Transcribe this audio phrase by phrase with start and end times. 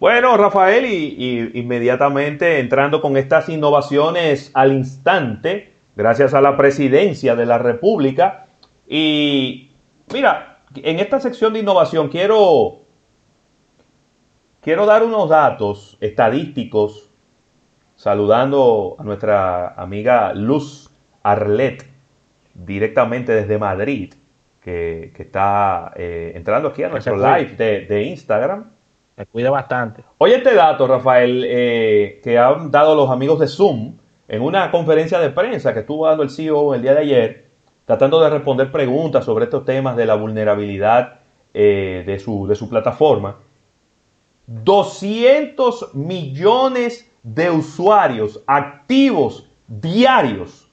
[0.00, 7.44] Bueno, Rafael, y, inmediatamente entrando con estas innovaciones al instante, gracias a la presidencia de
[7.44, 8.46] la República.
[8.88, 9.72] Y
[10.10, 12.78] mira, en esta sección de innovación quiero,
[14.62, 17.10] quiero dar unos datos estadísticos,
[17.94, 20.90] saludando a nuestra amiga Luz
[21.22, 21.84] Arlet,
[22.54, 24.14] directamente desde Madrid,
[24.62, 28.79] que, está eh, entrando aquí a nuestro live de, de Instagram
[29.20, 30.02] me cuida bastante.
[30.16, 35.18] Oye este dato, Rafael, eh, que han dado los amigos de Zoom en una conferencia
[35.18, 37.50] de prensa que estuvo dando el CEO el día de ayer,
[37.84, 41.20] tratando de responder preguntas sobre estos temas de la vulnerabilidad
[41.52, 43.36] eh, de, su, de su plataforma.
[44.46, 50.72] 200 millones de usuarios activos diarios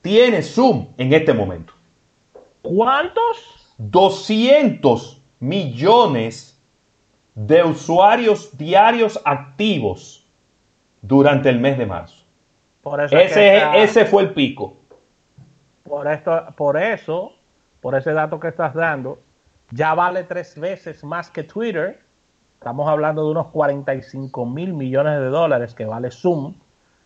[0.00, 1.74] tiene Zoom en este momento.
[2.60, 3.76] ¿Cuántos?
[3.78, 6.51] 200 millones
[7.34, 10.26] de usuarios diarios activos
[11.00, 12.24] durante el mes de marzo.
[12.82, 14.76] Por ese, ese fue el pico.
[15.84, 17.32] Por, esto, por eso,
[17.80, 19.20] por ese dato que estás dando,
[19.70, 22.00] ya vale tres veces más que Twitter.
[22.58, 26.54] Estamos hablando de unos 45 mil millones de dólares que vale Zoom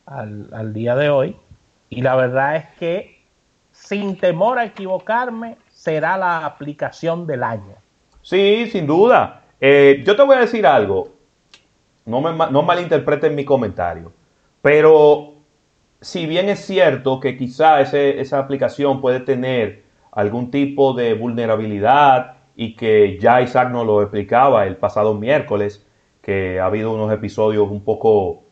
[0.06, 1.36] al, al día de hoy.
[1.88, 3.22] Y la verdad es que,
[3.72, 7.74] sin temor a equivocarme, será la aplicación del año.
[8.22, 9.42] Sí, sin duda.
[9.60, 11.14] Eh, yo te voy a decir algo,
[12.04, 14.12] no, me, no malinterpreten mi comentario,
[14.62, 15.34] pero
[16.00, 19.82] si bien es cierto que quizá esa aplicación puede tener
[20.12, 25.86] algún tipo de vulnerabilidad y que ya Isaac nos lo explicaba el pasado miércoles,
[26.22, 28.42] que ha habido unos episodios un poco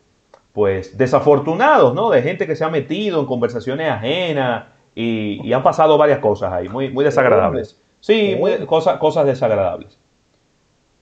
[0.52, 2.10] pues desafortunados, ¿no?
[2.10, 6.68] De gente que se ha metido en conversaciones ajenas y, han pasado varias cosas ahí,
[6.68, 7.80] muy, muy desagradables.
[7.98, 9.98] Sí, cosas, cosas desagradables.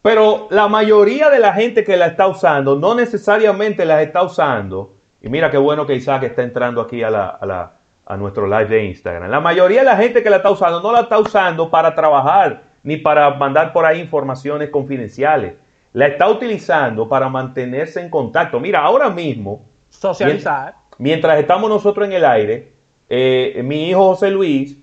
[0.03, 4.97] Pero la mayoría de la gente que la está usando no necesariamente la está usando.
[5.23, 7.73] Y mira qué bueno que Isaac está entrando aquí a, la,
[8.05, 9.31] a, nuestro live de Instagram.
[9.31, 12.65] La mayoría de la gente que la está usando no la está usando para trabajar
[12.83, 15.55] ni para mandar por ahí informaciones confidenciales.
[15.93, 18.59] La está utilizando para mantenerse en contacto.
[18.59, 19.65] Mira, ahora mismo.
[19.89, 20.75] Socializar.
[20.99, 22.73] Mientras, estamos nosotros en el aire,
[23.09, 24.77] eh, mi hijo José Luis,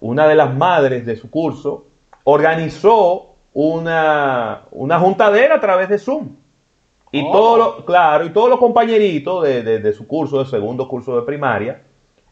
[0.00, 1.86] una de las madres de su curso,
[2.24, 6.28] organizó una, una juntadera a través de Zoom.
[7.12, 7.30] Y oh.
[7.30, 11.80] todos los, claro, y todos los compañeritos de, su curso, de segundo curso de primaria,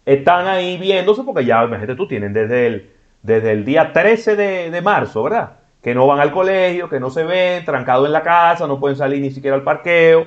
[0.04, 2.90] están ahí viéndose porque ya, imagínate, tú tienen desde el,
[3.22, 5.52] desde el día 13 de, marzo, ¿verdad?
[5.80, 8.96] Que no van al colegio, que no se ven, trancados en la casa, no pueden
[8.96, 10.26] salir ni siquiera al parqueo.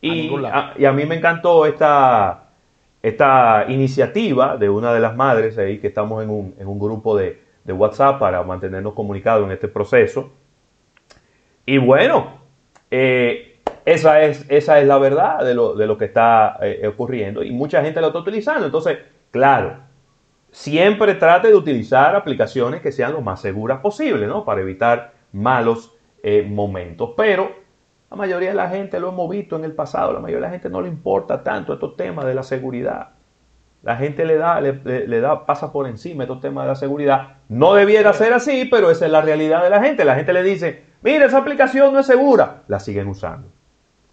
[0.00, 2.44] Y a, y a mí me encantó esta,
[3.02, 7.14] esta iniciativa de una de las madres ahí, que estamos en un, en un grupo
[7.18, 10.32] de, de WhatsApp para mantenernos comunicados en este proceso.
[11.66, 12.40] Y bueno,
[12.90, 17.42] eh, esa, es, esa es la verdad de lo, de lo que está eh, ocurriendo
[17.42, 18.66] y mucha gente lo está utilizando.
[18.66, 18.98] Entonces,
[19.30, 19.78] claro,
[20.50, 24.44] siempre trate de utilizar aplicaciones que sean lo más seguras posible, ¿no?
[24.44, 27.10] Para evitar malos eh, momentos.
[27.16, 27.52] Pero
[28.10, 30.50] la mayoría de la gente lo hemos visto en el pasado, la mayoría de la
[30.50, 33.10] gente no le importa tanto estos temas de la seguridad.
[33.82, 37.36] La gente le da, le, da, pasa por encima estos temas de la seguridad.
[37.48, 40.04] No debiera ser así, pero esa es la realidad de la gente.
[40.04, 43.48] La gente le dice, mira, esa aplicación no es segura, la siguen usando.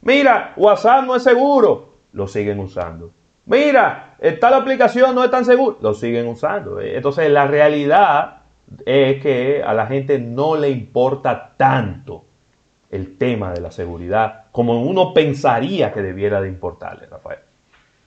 [0.01, 3.11] Mira, WhatsApp no es seguro, lo siguen usando.
[3.45, 6.79] Mira, tal aplicación no es tan segura, lo siguen usando.
[6.79, 8.41] Entonces, la realidad
[8.85, 12.25] es que a la gente no le importa tanto
[12.89, 17.39] el tema de la seguridad como uno pensaría que debiera de importarle, Rafael.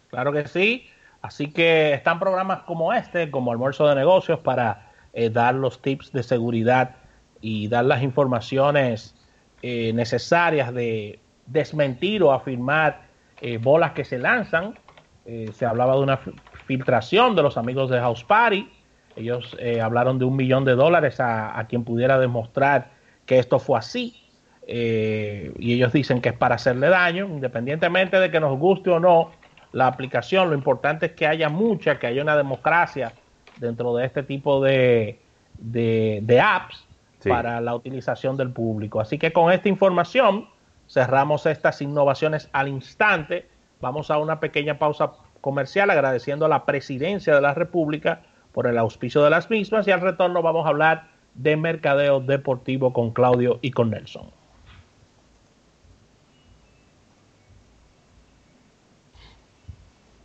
[0.09, 0.87] Claro que sí.
[1.23, 6.13] Así que están programas como este, como Almuerzo de Negocios, para eh, dar los tips
[6.13, 6.97] de seguridad
[7.41, 9.15] y dar las informaciones
[9.63, 13.03] eh, necesarias de desmentir o afirmar
[13.41, 14.79] eh, bolas que se lanzan.
[15.53, 16.19] se hablaba de una
[16.67, 18.69] filtración de los amigos de House Party.
[19.15, 22.91] Ellos hablaron de un millón de dólares a, quien pudiera demostrar
[23.27, 24.16] que esto fue así.
[24.66, 29.31] y ellos dicen que es para hacerle daño, independientemente de que nos guste o no
[29.72, 30.51] la aplicación.
[30.51, 33.13] Lo importante es que haya mucha, que haya una democracia
[33.59, 35.19] dentro de este tipo de,
[35.59, 36.84] de, apps
[37.25, 39.01] para la utilización del público.
[39.01, 40.49] Así que con esta información
[40.89, 43.47] cerramos estas innovaciones al instante.
[43.81, 48.78] Vamos a una pequeña pausa comercial agradeciendo a la presidencia de la República por el
[48.78, 53.59] auspicio de las mismas y al retorno vamos a hablar de mercadeo deportivo con Claudio
[53.63, 54.40] y con Nelson.